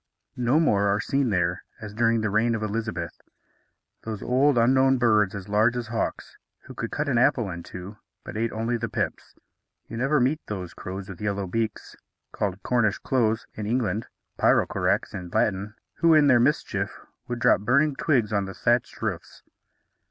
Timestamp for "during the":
1.93-2.31